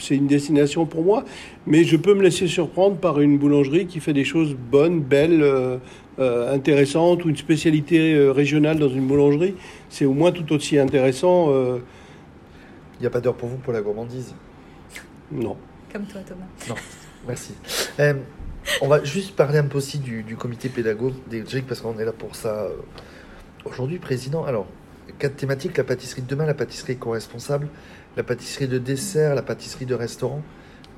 c'est 0.00 0.14
une 0.14 0.26
destination 0.28 0.86
pour 0.86 1.02
moi, 1.04 1.24
mais 1.66 1.84
je 1.84 1.96
peux 1.96 2.14
me 2.14 2.22
laisser 2.22 2.46
surprendre 2.46 2.96
par 2.96 3.20
une 3.20 3.36
boulangerie 3.38 3.86
qui 3.86 4.00
fait 4.00 4.12
des 4.14 4.24
choses 4.24 4.54
bonnes, 4.54 5.00
belles, 5.00 5.42
euh, 5.42 5.78
euh, 6.18 6.54
intéressantes, 6.54 7.24
ou 7.24 7.28
une 7.28 7.36
spécialité 7.36 8.14
euh, 8.14 8.30
régionale 8.32 8.78
dans 8.78 8.88
une 8.88 9.06
boulangerie. 9.06 9.54
C'est 9.90 10.04
au 10.04 10.12
moins 10.14 10.30
tout 10.32 10.50
aussi 10.54 10.78
intéressant. 10.78 11.48
euh, 11.50 11.78
Il 12.98 13.02
n'y 13.02 13.06
a 13.06 13.10
pas 13.10 13.20
d'heure 13.20 13.34
pour 13.36 13.48
vous 13.48 13.56
pour 13.56 13.72
la 13.72 13.82
gourmandise. 13.82 14.34
non. 15.30 15.56
Comme 15.92 16.04
toi, 16.06 16.20
Thomas. 16.26 16.78
Merci. 17.26 17.52
Euh, 18.00 18.14
on 18.80 18.88
va 18.88 19.02
juste 19.04 19.34
parler 19.36 19.58
un 19.58 19.64
peu 19.64 19.76
aussi 19.78 19.98
du, 19.98 20.22
du 20.22 20.36
comité 20.36 20.68
pédagogique 20.68 21.66
parce 21.68 21.80
qu'on 21.82 21.98
est 21.98 22.04
là 22.04 22.12
pour 22.12 22.34
ça. 22.36 22.64
euh, 22.64 22.70
Aujourd'hui, 23.64 23.98
président, 23.98 24.44
alors, 24.44 24.66
quatre 25.18 25.36
thématiques 25.36 25.76
la 25.76 25.84
pâtisserie 25.84 26.22
de 26.22 26.26
demain, 26.28 26.46
la 26.46 26.54
pâtisserie 26.54 26.92
éco-responsable, 26.94 27.68
la 28.16 28.22
pâtisserie 28.22 28.68
de 28.68 28.78
dessert, 28.78 29.34
la 29.34 29.42
pâtisserie 29.42 29.86
de 29.86 29.94
restaurant, 29.94 30.42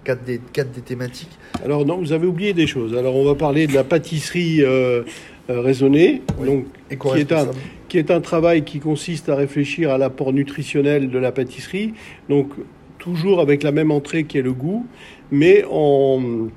quatre 0.04 0.24
des, 0.24 0.40
quatre 0.52 0.72
des 0.72 0.80
thématiques. 0.80 1.30
Alors 1.64 1.84
non, 1.86 1.98
vous 1.98 2.12
avez 2.12 2.26
oublié 2.26 2.52
des 2.52 2.66
choses. 2.66 2.94
Alors 2.96 3.16
on 3.16 3.24
va 3.24 3.34
parler 3.34 3.66
de 3.66 3.74
la 3.74 3.84
pâtisserie 3.84 4.62
euh, 4.62 5.02
euh, 5.50 5.60
raisonnée, 5.60 6.22
Oui. 6.38 6.46
donc 6.46 6.64
qui 6.64 6.70
est, 6.70 6.92
un, 6.92 6.94
Éco-responsable. 6.94 7.58
qui 7.88 7.98
est 7.98 8.10
un 8.10 8.20
travail 8.20 8.64
qui 8.64 8.80
consiste 8.80 9.28
à 9.28 9.34
réfléchir 9.34 9.90
à 9.90 9.98
l'apport 9.98 10.32
nutritionnel 10.32 11.10
de 11.10 11.18
la 11.18 11.32
pâtisserie, 11.32 11.94
donc 12.28 12.50
toujours 12.98 13.40
avec 13.40 13.62
la 13.62 13.72
même 13.72 13.90
entrée 13.90 14.24
qui 14.24 14.38
est 14.38 14.42
le 14.42 14.52
goût, 14.54 14.86
mais 15.30 15.64
en, 15.70 16.48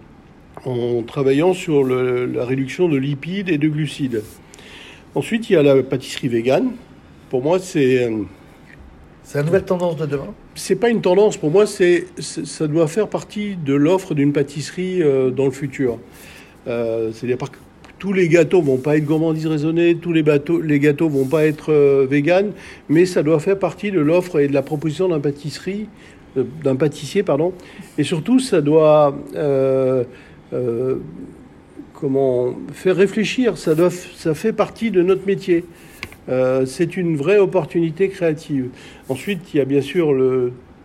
en 0.66 1.04
travaillant 1.04 1.54
sur 1.54 1.84
le- 1.84 2.26
la 2.26 2.46
réduction 2.46 2.88
de 2.90 2.98
lipides 2.98 3.50
et 3.50 3.58
de 3.58 3.68
glucides. 3.68 4.24
Ensuite, 5.16 5.50
il 5.50 5.54
y 5.54 5.56
a 5.56 5.64
la 5.64 5.82
pâtisserie 5.84 6.28
végane. 6.28 6.72
Pour 7.30 7.42
moi, 7.44 7.60
c'est 7.60 8.04
euh, 8.06 8.24
C'est 9.24 9.40
la 9.40 9.44
nouvelle 9.44 9.66
tendance 9.66 9.98
de 9.98 10.06
demain. 10.06 10.34
c'est 10.56 10.76
pas 10.76 10.90
une 10.90 11.02
tendance. 11.02 11.38
Pour 11.38 11.52
moi, 11.52 11.66
c'est 11.66 12.06
ça 12.20 12.68
doit 12.68 12.88
faire 12.88 13.08
partie 13.08 13.56
de 13.58 13.74
l'offre 13.74 14.14
d'une 14.14 14.32
pâtisserie 14.34 15.02
euh, 15.02 15.30
dans 15.30 15.46
le 15.46 15.52
futur. 15.52 16.00
Euh, 16.68 17.12
C'est-à-dire 17.14 17.38
que 17.38 17.58
tous 18.00 18.14
les 18.14 18.30
gâteaux 18.30 18.62
vont 18.62 18.78
pas 18.78 18.96
être 18.98 19.06
gourmandises 19.06 19.48
raisonnées, 19.48 19.96
tous 19.96 20.14
les, 20.14 20.24
bateaux, 20.24 20.62
les 20.62 20.80
gâteaux 20.80 21.10
vont 21.10 21.26
pas 21.26 21.46
être 21.46 21.74
euh, 21.74 22.06
véganes, 22.10 22.52
mais 22.90 23.06
ça 23.06 23.24
doit 23.24 23.40
faire 23.40 23.58
partie 23.58 23.92
de 23.92 24.00
l'offre 24.00 24.40
et 24.40 24.48
de 24.48 24.54
la 24.54 24.62
proposition 24.62 25.10
d'un 25.10 25.20
pâtisserie, 25.20 25.88
d'un 26.36 26.76
pâtissier, 26.76 27.24
pardon. 27.24 27.54
Et 27.98 28.04
surtout, 28.04 28.40
ça 28.40 28.62
doit 28.62 29.18
comment 32.00 32.56
faire 32.74 32.96
réfléchir. 32.96 33.58
Ça 33.58 33.76
doit, 33.76 33.90
ça 33.90 34.34
fait 34.34 34.54
partie 34.54 34.92
de 34.92 35.02
notre 35.02 35.26
métier. 35.26 35.66
Euh, 36.30 36.66
c'est 36.66 36.98
une 36.98 37.16
vraie 37.16 37.40
opportunité 37.40 38.10
créative. 38.10 38.70
Ensuite, 39.10 39.54
il 39.54 39.58
y 39.58 39.60
a 39.62 39.66
bien 39.66 39.82
sûr 39.82 40.14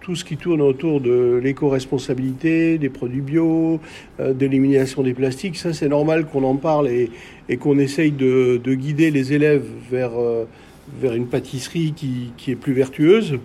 tout 0.02 0.16
ce 0.16 0.24
qui 0.24 0.36
tourne 0.36 0.60
autour 0.60 1.00
de 1.00 1.40
l'éco-responsabilité, 1.42 2.76
des 2.76 2.88
produits 2.88 3.20
bio, 3.20 3.80
euh, 4.20 4.32
de 4.34 4.46
l'élimination 4.46 5.02
des 5.02 5.14
plastiques. 5.14 5.56
Ça, 5.56 5.72
c'est 5.72 5.88
normal 5.88 6.26
qu'on 6.26 6.42
en 6.42 6.56
parle 6.56 6.88
et, 6.88 7.10
qu'on 7.58 7.78
essaye 7.78 8.10
de, 8.10 8.60
de 8.62 8.74
guider 8.74 9.10
les 9.10 9.32
élèves 9.32 9.66
vers, 9.90 10.18
euh, 10.18 10.44
vers 11.00 11.14
une 11.14 11.26
pâtisserie 11.26 11.92
qui, 11.94 12.32
qui 12.36 12.50
est 12.50 12.56
plus 12.56 12.72
vertueuse. 12.72 13.38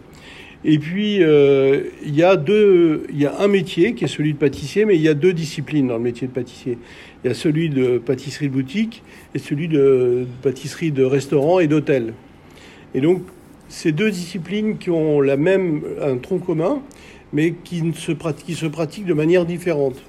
Et 0.65 0.79
puis, 0.79 1.23
euh, 1.23 1.83
il, 2.03 2.15
y 2.15 2.23
a 2.23 2.35
il 2.47 3.21
y 3.21 3.25
a 3.25 3.39
un 3.39 3.47
métier 3.47 3.93
qui 3.93 4.05
est 4.05 4.07
celui 4.07 4.33
de 4.33 4.37
pâtissier, 4.37 4.85
mais 4.85 4.95
il 4.95 5.01
y 5.01 5.07
a 5.07 5.13
deux 5.13 5.33
disciplines 5.33 5.87
dans 5.87 5.97
le 5.97 6.03
métier 6.03 6.27
de 6.27 6.33
pâtissier. 6.33 6.77
Il 7.27 7.31
y 7.31 7.33
a 7.33 7.35
celui 7.35 7.69
de 7.69 7.97
pâtisserie 7.97 8.47
boutique 8.47 9.03
et 9.35 9.39
celui 9.39 9.67
de 9.67 10.25
pâtisserie 10.41 10.93
de 10.93 11.03
restaurant 11.03 11.59
et 11.59 11.67
d'hôtel. 11.67 12.13
Et 12.95 13.01
donc, 13.01 13.21
ces 13.67 13.91
deux 13.91 14.11
disciplines 14.11 14.77
qui 14.77 14.89
ont 14.89 15.19
la 15.19 15.35
même, 15.35 15.81
un 16.01 16.19
tronc 16.19 16.37
commun, 16.37 16.81
mais 17.33 17.53
qui 17.65 17.83
se 17.93 18.13
pratiquent 18.13 19.05
de 19.05 19.13
manière 19.13 19.45
différente. 19.45 20.01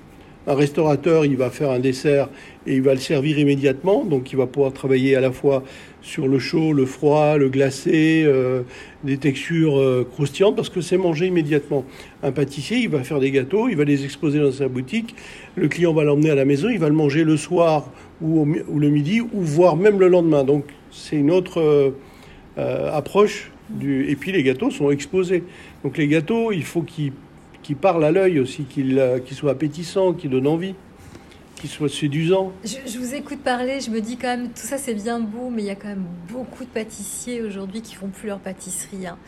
Un 0.49 0.55
restaurateur, 0.55 1.27
il 1.27 1.37
va 1.37 1.51
faire 1.51 1.71
un 1.71 1.79
dessert 1.79 2.31
et 2.67 2.77
il 2.77 2.81
va 2.81 2.95
le 2.95 3.01
servir 3.01 3.39
immédiatement, 3.39 4.03
donc 4.03 4.33
il 4.33 4.37
va 4.37 4.47
pouvoir 4.47 4.73
travailler 4.73 5.15
à 5.15 5.21
la 5.21 5.31
fois 5.31 5.63
sur 6.01 6.27
le 6.27 6.39
chaud, 6.39 6.73
le 6.73 6.87
froid, 6.87 7.37
le 7.37 7.51
glacé, 7.51 8.25
euh, 8.25 8.63
des 9.05 9.19
textures 9.19 9.79
euh, 9.79 10.09
croustillantes, 10.11 10.57
parce 10.57 10.71
que 10.71 10.81
c'est 10.81 10.97
mangé 10.97 11.27
immédiatement. 11.27 11.85
Un 12.23 12.33
pâtissier, 12.33 12.79
il 12.79 12.89
va 12.89 13.05
faire 13.05 13.21
des 13.21 13.31
gâteaux, 13.31 13.69
il 13.69 13.77
va 13.77 13.85
les 13.85 14.05
exposer 14.05 14.39
dans 14.39 14.51
sa 14.51 14.69
boutique, 14.69 15.15
le 15.55 15.69
client 15.69 15.93
va 15.93 16.05
l'emmener 16.05 16.31
à 16.31 16.35
la 16.35 16.47
maison, 16.47 16.71
il 16.71 16.79
va 16.79 16.89
le 16.89 16.95
manger 16.95 17.25
le 17.25 17.37
soir 17.37 17.91
ou, 18.23 18.47
le 18.47 18.89
midi, 18.89 19.21
ou 19.21 19.43
voire 19.43 19.77
même 19.77 20.01
le 20.01 20.09
lendemain. 20.09 20.45
Donc 20.45 20.65
c'est 20.91 21.17
une 21.17 21.31
autre 21.31 21.61
euh, 22.57 22.91
approche. 22.91 23.51
Du... 23.69 24.09
Et 24.09 24.17
puis 24.17 24.33
les 24.33 24.43
gâteaux 24.43 24.71
sont 24.71 24.91
exposés. 24.91 25.45
Donc 25.85 25.99
les 25.99 26.09
gâteaux, 26.09 26.53
il 26.53 26.65
faut 26.65 26.81
qu'ils 26.81 27.13
qu'ils 27.69 27.77
parlent 27.77 28.03
à 28.07 28.11
l'œil 28.11 28.41
aussi, 28.41 28.65
qu'ils 28.65 28.99
euh, 28.99 29.19
qu'ils 29.19 29.37
soient 29.37 29.51
appétissants, 29.53 30.15
qu'ils 30.15 30.31
donnent 30.31 30.47
envie, 30.47 30.75
qu'ils 31.57 31.69
soient 31.69 31.91
séduisants. 31.91 32.51
Je, 32.65 32.77
je 32.91 32.99
vous 32.99 33.15
écoute 33.15 33.41
parler, 33.41 33.83
je 33.83 33.91
me 33.91 34.01
dis 34.01 34.17
quand 34.17 34.29
même, 34.29 34.47
tout 34.49 34.67
ça 34.67 34.79
c'est 34.79 34.95
bien 34.95 35.21
beau, 35.21 35.51
mais 35.51 35.61
il 35.61 35.67
y 35.67 35.71
a 35.71 35.75
quand 35.75 35.89
même 35.89 36.07
beaucoup 36.33 36.65
de 36.65 36.71
pâtissiers 36.71 37.43
aujourd'hui 37.43 37.83
qui 37.83 37.95
font 37.95 38.09
plus 38.09 38.29
leur 38.29 38.39
pâtisserie. 38.39 39.07
hein. 39.07 39.19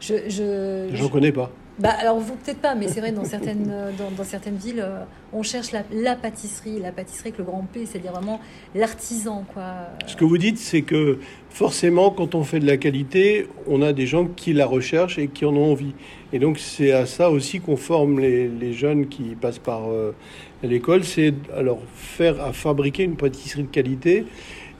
Je, 0.00 0.14
je- 0.28 1.08
connais 1.08 1.32
pas. 1.32 1.50
Bah, 1.78 1.90
alors 2.00 2.18
vous 2.18 2.34
peut-être 2.34 2.60
pas, 2.60 2.74
mais 2.74 2.88
c'est 2.88 3.00
vrai 3.00 3.12
dans 3.12 3.24
certaines 3.24 3.70
euh, 3.70 3.92
dans, 4.16 4.24
certaines 4.24 4.56
villes, 4.56 4.80
euh, 4.80 5.04
on 5.32 5.44
cherche 5.44 5.68
la, 5.72 6.16
pâtisserie, 6.16 6.80
la 6.80 6.90
pâtisserie 6.90 7.28
avec 7.28 7.38
le 7.38 7.44
grand 7.44 7.64
P, 7.72 7.86
c'est-à-dire 7.86 8.12
vraiment 8.12 8.40
l'artisan 8.74 9.44
quoi. 9.54 9.62
Ce 10.06 10.16
que 10.16 10.24
vous 10.24 10.38
dites, 10.38 10.58
c'est 10.58 10.82
que 10.82 11.18
forcément, 11.50 12.10
quand 12.10 12.34
on 12.34 12.42
fait 12.42 12.58
de 12.58 12.66
la 12.66 12.76
qualité, 12.76 13.46
on 13.68 13.80
a 13.82 13.92
des 13.92 14.06
gens 14.06 14.26
qui 14.26 14.52
la 14.52 14.66
recherchent 14.66 15.18
et 15.18 15.28
qui 15.28 15.44
en 15.44 15.54
ont 15.54 15.70
envie. 15.72 15.94
Et 16.32 16.40
donc, 16.40 16.58
c'est 16.58 16.92
à 16.92 17.06
ça 17.06 17.30
aussi 17.30 17.60
qu'on 17.60 17.76
forme 17.76 18.18
les, 18.20 18.72
jeunes 18.72 19.06
qui 19.08 19.36
passent 19.40 19.58
par 19.58 19.88
euh, 19.88 20.14
l'école, 20.62 21.04
c'est 21.04 21.32
leur 21.60 21.78
faire 21.94 22.40
à 22.40 22.52
fabriquer 22.52 23.04
une 23.04 23.16
pâtisserie 23.16 23.62
de 23.62 23.68
qualité. 23.68 24.26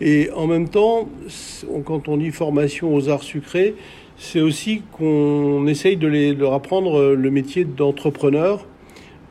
Et 0.01 0.31
en 0.35 0.47
même 0.47 0.69
temps, 0.69 1.09
quand 1.85 2.09
on 2.09 2.17
dit 2.17 2.31
formation 2.31 2.95
aux 2.95 3.09
arts 3.09 3.23
sucrés, 3.23 3.75
c'est 4.19 4.41
aussi 4.41 4.83
qu'on 4.93 5.67
essaye 5.67 5.97
de, 5.97 6.09
leur 6.33 6.53
apprendre 6.53 6.99
euh, 6.99 7.15
le 7.15 7.31
métier 7.31 7.65
d'entrepreneur, 7.65 8.67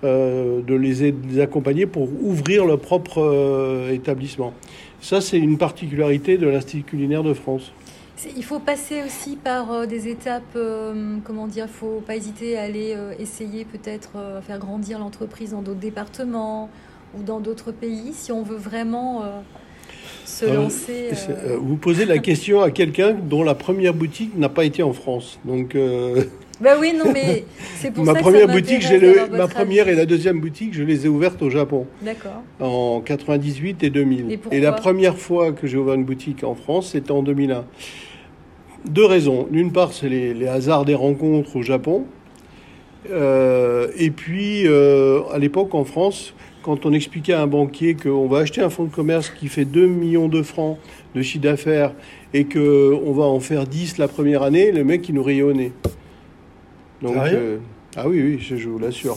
euh, 0.03 0.61
de 0.61 0.75
les, 0.75 1.41
accompagner 1.41 1.85
pour 1.85 2.09
ouvrir 2.23 2.65
leur 2.65 2.79
propre 2.79 3.19
euh, 3.19 3.91
établissement. 3.91 4.53
Ça, 5.01 5.21
c'est 5.21 5.37
une 5.37 5.57
particularité 5.57 6.37
de 6.37 6.47
l'Institut 6.47 6.83
culinaire 6.83 7.23
de 7.23 7.33
France. 7.33 7.71
Il 8.35 8.43
faut 8.43 8.59
passer 8.59 9.03
aussi 9.05 9.35
par 9.35 9.85
des 9.85 10.07
étapes, 10.07 10.57
comment 11.23 11.45
dire, 11.45 11.67
faut 11.69 12.01
pas 12.07 12.15
hésiter 12.15 12.57
à 12.57 12.63
aller 12.63 12.97
essayer 13.19 13.63
peut-être 13.63 14.13
faire 14.41 14.57
grandir 14.57 14.97
l'entreprise 14.97 15.51
dans 15.51 15.61
d'autres 15.61 15.79
départements 15.79 16.71
ou 17.15 17.21
dans 17.21 17.39
d'autres 17.39 17.71
pays 17.71 18.13
si 18.13 18.31
on 18.31 18.41
veut 18.41 18.57
vraiment 18.57 19.23
se 20.27 20.45
Euh, 20.45 20.53
lancer. 20.55 21.09
Euh, 21.11 21.31
euh, 21.53 21.57
Vous 21.59 21.77
posez 21.77 22.05
la 22.05 22.17
question 22.17 22.61
à 22.61 22.69
quelqu'un 22.71 23.13
dont 23.13 23.43
la 23.43 23.55
première 23.55 23.93
boutique 23.93 24.37
n'a 24.37 24.49
pas 24.49 24.65
été 24.65 24.83
en 24.83 24.93
France. 24.93 25.39
Donc, 25.45 25.75
euh, 25.75 26.23
Bah 26.61 26.71
oui, 26.79 26.91
non, 26.97 27.11
mais 27.13 27.45
c'est 27.75 27.91
pour 27.91 28.03
ma 28.05 28.13
ça 28.13 28.19
première 28.19 28.47
que 28.47 28.47
ça 28.47 28.53
boutique, 28.53 28.81
j'ai 28.81 28.97
le- 28.99 29.27
ma 29.29 29.47
première 29.47 29.83
avis. 29.85 29.93
et 29.93 29.95
la 29.95 30.05
deuxième 30.07 30.39
boutique, 30.41 30.73
je 30.73 30.83
les 30.83 31.05
ai 31.05 31.09
ouvertes 31.09 31.41
au 31.43 31.49
Japon 31.51 31.85
D'accord. 32.01 32.41
en 32.59 32.99
98 32.99 33.83
et 33.83 33.89
2000. 33.91 34.39
Et 34.51 34.59
la 34.59 34.71
première 34.71 35.17
fois 35.17 35.51
que 35.51 35.67
j'ai 35.67 35.77
ouvert 35.77 35.93
une 35.93 36.03
boutique 36.05 36.43
en 36.43 36.55
France, 36.55 36.89
c'était 36.93 37.11
en 37.11 37.21
2001. 37.21 37.63
Deux 38.89 39.05
raisons. 39.05 39.47
D'une 39.51 39.71
part, 39.71 39.93
c'est 39.93 40.09
les, 40.09 40.33
les 40.33 40.47
hasards 40.47 40.85
des 40.85 40.95
rencontres 40.95 41.55
au 41.57 41.61
Japon. 41.61 42.05
Euh, 43.11 43.87
et 43.97 44.09
puis, 44.11 44.63
euh, 44.67 45.21
à 45.31 45.37
l'époque, 45.37 45.73
en 45.75 45.83
France, 45.85 46.33
quand 46.67 46.85
on 46.85 46.91
expliquait 46.91 47.31
à 47.31 47.41
un 47.43 47.47
banquier 47.47 47.95
qu'on 47.95 48.27
va 48.27 48.39
acheter 48.39 48.59
un 48.59 48.69
fonds 48.69 48.83
de 48.83 48.93
commerce 48.93 49.29
qui 49.29 49.47
fait 49.47 49.63
2 49.63 49.87
millions 49.87 50.27
de 50.27 50.41
francs 50.41 50.77
de 51.15 51.21
chiffre 51.21 51.41
d'affaires 51.41 51.93
et 52.33 52.43
qu'on 52.43 53.13
va 53.13 53.23
en 53.23 53.39
faire 53.39 53.65
10 53.65 53.97
la 53.99 54.09
première 54.09 54.43
année, 54.43 54.73
le 54.73 54.83
mec, 54.83 55.07
il 55.07 55.15
nous. 55.15 55.23
Donc, 55.23 57.13
Sérieux? 57.13 57.37
euh, 57.37 57.57
ah 57.95 58.09
oui, 58.09 58.21
oui, 58.21 58.39
je, 58.41 58.57
je 58.57 58.67
vous 58.67 58.79
l'assure. 58.79 59.15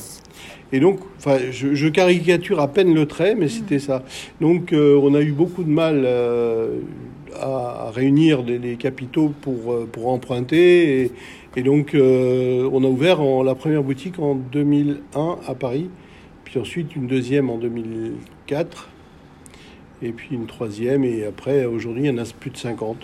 Et 0.70 0.78
donc, 0.78 1.00
enfin, 1.18 1.38
je, 1.50 1.74
je 1.74 1.88
caricature 1.88 2.60
à 2.60 2.68
peine 2.68 2.94
le 2.94 3.06
trait, 3.06 3.34
mais 3.34 3.48
c'était 3.48 3.80
ça. 3.80 4.04
Donc, 4.40 4.72
euh, 4.72 4.96
on 5.02 5.12
a 5.14 5.20
eu 5.20 5.32
beaucoup 5.32 5.64
de 5.64 5.70
mal 5.70 6.04
euh, 6.04 6.78
à, 7.34 7.86
à 7.88 7.90
réunir 7.90 8.44
des, 8.44 8.58
les 8.58 8.76
capitaux 8.76 9.32
pour, 9.40 9.88
pour 9.90 10.06
emprunter. 10.06 11.00
Et, 11.02 11.10
et 11.56 11.62
donc, 11.64 11.96
on 11.96 12.84
a 12.84 12.86
ouvert 12.86 13.20
en, 13.20 13.42
la 13.42 13.56
première 13.56 13.82
boutique 13.82 14.20
en 14.20 14.36
2001 14.36 15.38
à 15.48 15.54
Paris, 15.56 15.90
puis 16.50 16.58
ensuite 16.58 16.96
une 16.96 17.06
deuxième 17.06 17.48
en 17.48 17.58
2004, 17.58 18.88
et 20.02 20.10
puis 20.10 20.34
une 20.34 20.46
troisième, 20.46 21.04
et 21.04 21.24
après, 21.24 21.64
aujourd'hui, 21.64 22.04
il 22.04 22.06
y 22.06 22.10
en 22.10 22.18
a 22.18 22.24
plus 22.24 22.50
de 22.50 22.56
50. 22.56 22.96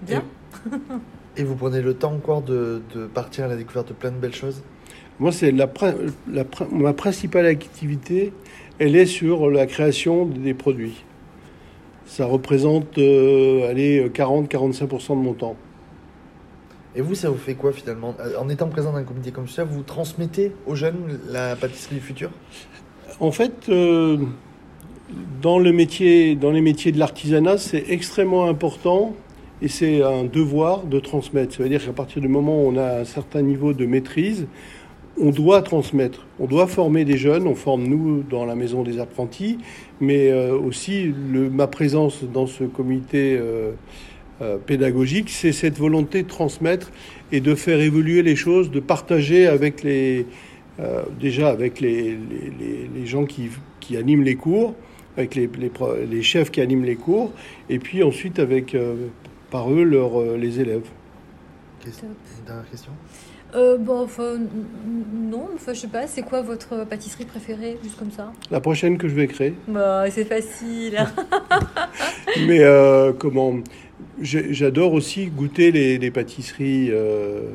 Bien. 0.00 0.24
Et 1.36 1.44
vous 1.44 1.54
prenez 1.54 1.80
le 1.80 1.94
temps 1.94 2.12
encore 2.12 2.42
de, 2.42 2.82
de 2.94 3.06
partir 3.06 3.44
à 3.44 3.48
la 3.48 3.56
découverte 3.56 3.88
de 3.88 3.94
plein 3.94 4.10
de 4.10 4.16
belles 4.16 4.34
choses? 4.34 4.62
Moi, 5.18 5.32
c'est 5.32 5.50
la, 5.50 5.70
la 6.30 6.44
ma 6.70 6.92
principale 6.94 7.46
activité, 7.46 8.32
elle 8.78 8.96
est 8.96 9.06
sur 9.06 9.50
la 9.50 9.66
création 9.66 10.24
des 10.24 10.54
produits. 10.54 11.04
Ça 12.06 12.24
représente, 12.24 12.96
euh, 12.96 13.68
allez, 13.70 14.08
40-45% 14.08 15.10
de 15.10 15.14
mon 15.16 15.34
temps. 15.34 15.56
Et 16.94 17.00
vous, 17.00 17.14
ça 17.14 17.30
vous 17.30 17.38
fait 17.38 17.54
quoi 17.54 17.72
finalement 17.72 18.14
En 18.38 18.48
étant 18.48 18.68
présent 18.68 18.92
dans 18.92 18.98
un 18.98 19.04
comité 19.04 19.30
comme 19.30 19.48
ça, 19.48 19.64
vous 19.64 19.82
transmettez 19.82 20.52
aux 20.66 20.74
jeunes 20.74 21.20
la 21.30 21.56
pâtisserie 21.56 21.96
du 21.96 22.00
futur? 22.00 22.30
En 23.20 23.32
fait, 23.32 23.68
euh, 23.68 24.18
dans, 25.40 25.58
le 25.58 25.72
métier, 25.72 26.34
dans 26.34 26.50
les 26.50 26.60
métiers 26.60 26.92
de 26.92 26.98
l'artisanat, 26.98 27.58
c'est 27.58 27.84
extrêmement 27.88 28.48
important 28.48 29.14
et 29.62 29.68
c'est 29.68 30.02
un 30.02 30.24
devoir 30.24 30.84
de 30.84 31.00
transmettre. 31.00 31.54
Ça 31.54 31.62
veut 31.62 31.68
dire 31.68 31.84
qu'à 31.84 31.92
partir 31.92 32.20
du 32.20 32.28
moment 32.28 32.62
où 32.62 32.68
on 32.68 32.76
a 32.76 33.00
un 33.00 33.04
certain 33.04 33.42
niveau 33.42 33.72
de 33.72 33.86
maîtrise, 33.86 34.46
on 35.20 35.30
doit 35.30 35.62
transmettre, 35.62 36.26
on 36.40 36.46
doit 36.46 36.66
former 36.66 37.04
des 37.04 37.16
jeunes, 37.16 37.46
on 37.46 37.54
forme 37.54 37.84
nous 37.84 38.22
dans 38.22 38.44
la 38.44 38.54
maison 38.54 38.82
des 38.82 38.98
apprentis, 38.98 39.58
mais 40.00 40.30
euh, 40.30 40.58
aussi 40.58 41.12
ma 41.30 41.66
présence 41.66 42.24
dans 42.24 42.46
ce 42.46 42.64
comité 42.64 43.36
euh, 43.36 43.42
euh, 43.42 43.72
pédagogique, 44.66 45.30
c'est 45.30 45.52
cette 45.52 45.78
volonté 45.78 46.22
de 46.22 46.28
transmettre 46.28 46.90
et 47.30 47.40
de 47.40 47.54
faire 47.54 47.80
évoluer 47.80 48.22
les 48.22 48.36
choses, 48.36 48.70
de 48.70 48.80
partager 48.80 49.46
avec 49.46 49.82
les, 49.82 50.26
euh, 50.80 51.02
déjà 51.20 51.48
avec 51.50 51.80
les, 51.80 52.02
les, 52.02 52.52
les- 52.60 52.90
les 52.94 53.06
gens 53.06 53.24
qui, 53.24 53.48
qui 53.80 53.96
animent 53.96 54.22
les 54.24 54.34
cours, 54.36 54.74
avec 55.16 55.34
les, 55.34 55.48
les 56.10 56.22
chefs 56.22 56.50
qui 56.50 56.60
animent 56.60 56.84
les 56.84 56.96
cours, 56.96 57.32
et 57.68 57.78
puis 57.78 58.02
ensuite 58.02 58.38
avec 58.38 58.74
euh, 58.74 58.94
par 59.50 59.70
eux 59.70 59.84
leurs, 59.84 60.20
euh, 60.20 60.36
les 60.36 60.60
élèves. 60.60 60.88
Question- 61.84 62.08
Une 62.40 62.44
dernière 62.46 62.70
question? 62.70 62.92
Euh, 63.54 63.76
bon, 63.76 64.00
enfin, 64.04 64.38
non, 65.30 65.48
enfin, 65.54 65.74
je 65.74 65.80
sais 65.80 65.86
pas, 65.88 66.06
c'est 66.06 66.22
quoi 66.22 66.40
votre 66.40 66.86
pâtisserie 66.86 67.26
préférée, 67.26 67.76
juste 67.82 67.98
comme 67.98 68.10
ça? 68.10 68.32
La 68.50 68.60
prochaine 68.60 68.96
que 68.96 69.06
je 69.08 69.14
vais 69.14 69.26
créer. 69.26 69.52
Bah, 69.68 70.04
c'est 70.10 70.24
facile. 70.24 70.96
Mais 72.46 72.60
euh, 72.60 73.12
comment? 73.12 73.56
J'adore 74.20 74.92
aussi 74.92 75.26
goûter 75.26 75.70
les, 75.72 75.98
les 75.98 76.10
pâtisseries 76.10 76.88
euh, 76.90 77.50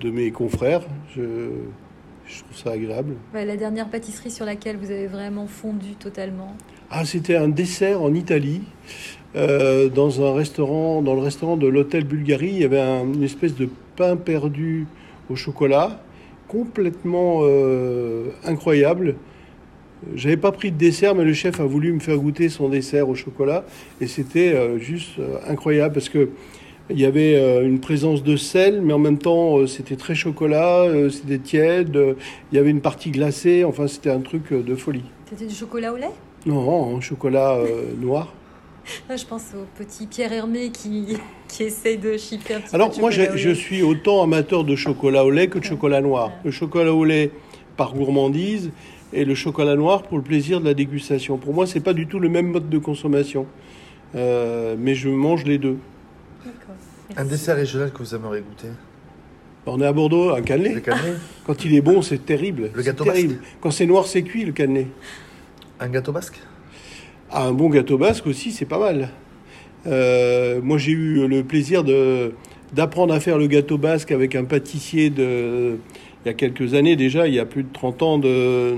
de 0.00 0.10
mes 0.10 0.30
confrères. 0.30 0.82
Je, 1.16 1.22
je 2.26 2.38
trouve 2.42 2.56
ça 2.56 2.70
agréable. 2.72 3.14
Ouais, 3.34 3.44
la 3.44 3.56
dernière 3.56 3.88
pâtisserie 3.88 4.30
sur 4.30 4.44
laquelle 4.44 4.76
vous 4.76 4.90
avez 4.90 5.06
vraiment 5.06 5.46
fondu 5.46 5.94
totalement. 5.98 6.54
Ah, 6.90 7.04
c'était 7.04 7.36
un 7.36 7.48
dessert 7.48 8.02
en 8.02 8.12
Italie. 8.14 8.62
euh, 9.34 9.88
dans 9.88 10.20
un 10.22 10.34
restaurant, 10.34 11.00
dans 11.00 11.14
le 11.14 11.22
restaurant 11.22 11.56
de 11.56 11.66
l'hôtel 11.66 12.04
Bulgarie, 12.04 12.48
il 12.50 12.58
y 12.58 12.64
avait 12.64 12.80
un- 12.80 13.04
une 13.04 13.22
espèce 13.22 13.54
de 13.56 13.66
pain 13.96 14.16
perdu 14.16 14.86
au 15.30 15.36
chocolat, 15.36 16.02
complètement 16.48 17.38
euh, 17.42 18.26
incroyable. 18.44 19.14
J'avais 20.14 20.36
pas 20.36 20.52
pris 20.52 20.70
de 20.70 20.76
dessert, 20.76 21.14
mais 21.14 21.24
le 21.24 21.32
chef 21.32 21.60
a 21.60 21.64
voulu 21.64 21.92
me 21.92 22.00
faire 22.00 22.16
goûter 22.16 22.48
son 22.48 22.68
dessert 22.68 23.08
au 23.08 23.14
chocolat, 23.14 23.64
et 24.00 24.06
c'était 24.06 24.52
euh, 24.52 24.78
juste 24.78 25.18
euh, 25.18 25.38
incroyable 25.46 25.94
parce 25.94 26.08
que 26.08 26.30
il 26.90 26.98
y 26.98 27.04
avait 27.04 27.36
euh, 27.36 27.64
une 27.64 27.78
présence 27.78 28.22
de 28.22 28.36
sel, 28.36 28.82
mais 28.82 28.92
en 28.92 28.98
même 28.98 29.18
temps 29.18 29.66
c'était 29.66 29.96
très 29.96 30.14
chocolat, 30.14 30.86
c'était 31.10 31.38
tiède. 31.38 31.96
il 32.50 32.56
y 32.56 32.58
avait 32.58 32.70
une 32.70 32.80
partie 32.80 33.10
glacée. 33.10 33.64
Enfin, 33.64 33.86
c'était 33.86 34.10
un 34.10 34.20
truc 34.20 34.52
de 34.52 34.74
folie. 34.74 35.04
C'était 35.30 35.46
du 35.46 35.54
chocolat 35.54 35.92
au 35.92 35.96
lait? 35.96 36.10
Non, 36.44 36.68
en 36.68 37.00
chocolat 37.00 37.54
euh, 37.54 37.94
noir. 37.98 38.34
Là, 39.08 39.16
je 39.16 39.24
pense 39.24 39.52
au 39.54 39.64
petit 39.78 40.06
Pierre 40.06 40.32
Hermé 40.32 40.70
qui, 40.70 41.16
qui 41.48 41.62
essaye 41.62 41.98
de 41.98 42.16
chipper 42.16 42.54
un 42.54 42.60
petit 42.60 42.74
Alors 42.74 42.90
peu 42.90 42.96
de 42.96 43.00
moi, 43.00 43.10
je 43.10 43.50
suis 43.50 43.82
autant 43.82 44.22
amateur 44.22 44.64
de 44.64 44.74
chocolat 44.74 45.24
au 45.24 45.30
lait 45.30 45.46
que 45.46 45.58
de 45.58 45.64
chocolat 45.64 46.00
noir. 46.00 46.32
Le 46.44 46.50
chocolat 46.50 46.92
au 46.92 47.04
lait 47.04 47.30
par 47.76 47.94
gourmandise 47.94 48.70
et 49.12 49.24
le 49.24 49.34
chocolat 49.34 49.76
noir 49.76 50.02
pour 50.02 50.18
le 50.18 50.24
plaisir 50.24 50.60
de 50.60 50.64
la 50.64 50.74
dégustation. 50.74 51.36
Pour 51.38 51.54
moi, 51.54 51.66
c'est 51.66 51.80
pas 51.80 51.92
du 51.92 52.06
tout 52.06 52.18
le 52.18 52.28
même 52.28 52.46
mode 52.48 52.68
de 52.68 52.78
consommation, 52.78 53.46
Euh, 54.14 54.76
mais 54.78 54.94
je 54.94 55.08
mange 55.08 55.44
les 55.44 55.56
deux. 55.56 55.78
Un 57.16 57.24
dessert 57.24 57.56
régional 57.56 57.90
que 57.92 57.98
vous 57.98 58.14
aimeriez 58.14 58.42
goûter 58.42 58.68
On 59.64 59.80
est 59.80 59.86
à 59.86 59.92
Bordeaux, 59.92 60.30
un 60.30 60.36
Le 60.36 60.42
cannelé. 60.42 60.80
cannelé 60.84 61.14
Quand 61.46 61.64
il 61.64 61.74
est 61.74 61.80
bon, 61.80 62.02
c'est 62.02 62.24
terrible. 62.24 62.70
Le 62.74 62.82
gâteau 62.82 63.04
terrible. 63.04 63.36
Quand 63.62 63.70
c'est 63.70 63.86
noir, 63.86 64.06
c'est 64.06 64.22
cuit 64.22 64.44
le 64.44 64.52
cannelé. 64.52 64.88
Un 65.80 65.88
gâteau 65.88 66.12
basque 66.12 66.40
Ah, 67.30 67.46
un 67.46 67.52
bon 67.52 67.70
gâteau 67.70 67.96
basque 67.96 68.26
aussi, 68.26 68.50
c'est 68.52 68.66
pas 68.66 68.78
mal. 68.78 69.08
Euh, 69.86 70.60
moi, 70.62 70.76
j'ai 70.76 70.92
eu 70.92 71.26
le 71.26 71.42
plaisir 71.42 71.82
de 71.82 72.34
d'apprendre 72.72 73.12
à 73.14 73.20
faire 73.20 73.38
le 73.38 73.46
gâteau 73.46 73.78
basque 73.78 74.12
avec 74.12 74.34
un 74.34 74.44
pâtissier 74.44 75.10
de 75.10 75.76
il 76.24 76.28
y 76.28 76.30
a 76.30 76.34
quelques 76.34 76.74
années 76.74 76.94
déjà, 76.96 77.26
il 77.26 77.34
y 77.34 77.40
a 77.40 77.44
plus 77.44 77.64
de 77.64 77.72
30 77.72 78.02
ans, 78.02 78.18
de, 78.18 78.74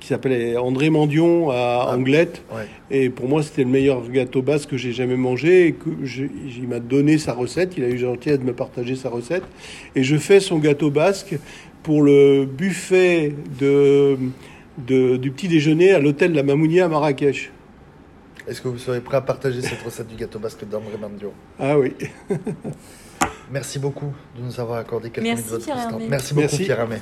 qui 0.00 0.08
s'appelait 0.08 0.58
André 0.58 0.90
Mandion 0.90 1.48
à 1.50 1.86
Ah. 1.88 1.94
Anglette. 1.96 2.42
Ouais. 2.54 2.66
Et 2.90 3.08
pour 3.08 3.26
moi, 3.26 3.42
c'était 3.42 3.64
le 3.64 3.70
meilleur 3.70 4.06
gâteau 4.10 4.42
basque 4.42 4.68
que 4.70 4.76
j'ai 4.76 4.92
jamais 4.92 5.16
mangé. 5.16 5.68
Et 5.68 5.72
que 5.72 5.88
je- 6.02 6.24
il 6.24 6.68
m'a 6.68 6.80
donné 6.80 7.16
sa 7.16 7.32
recette. 7.32 7.72
Il 7.78 7.84
a 7.84 7.88
eu 7.88 7.96
gentillesse 7.96 8.38
de 8.38 8.44
me 8.44 8.52
partager 8.52 8.96
sa 8.96 9.08
recette. 9.08 9.44
Et 9.96 10.02
je 10.02 10.16
fais 10.18 10.40
son 10.40 10.58
gâteau 10.58 10.90
basque 10.90 11.38
pour 11.82 12.02
le 12.02 12.44
buffet 12.44 13.32
de, 13.58 14.18
de- 14.86 15.16
du 15.16 15.30
petit 15.30 15.48
déjeuner 15.48 15.92
à 15.92 16.00
l'hôtel 16.00 16.34
La 16.34 16.42
Mamounia 16.42 16.84
à 16.84 16.88
Marrakech. 16.88 17.50
Est-ce 18.46 18.60
que 18.60 18.68
vous 18.68 18.76
serez 18.76 19.00
prêt 19.00 19.16
à 19.16 19.22
partager 19.22 19.62
cette 19.62 19.80
recette 19.80 20.08
du 20.08 20.16
gâteau 20.16 20.38
basque 20.38 20.68
d'André 20.68 20.98
Mandio 21.00 21.32
Ah 21.58 21.78
oui. 21.78 21.92
Merci 23.50 23.78
beaucoup 23.78 24.12
de 24.36 24.42
nous 24.42 24.60
avoir 24.60 24.78
accordé 24.78 25.10
quelques 25.10 25.26
Merci, 25.26 25.44
minutes 25.44 25.66
de 25.66 25.72
votre. 25.72 25.92
Hermé. 25.92 26.06
Merci 26.08 26.34
beaucoup 26.34 26.40
Merci. 26.42 26.64
Pierre 26.64 26.80
Hermé. 26.80 26.96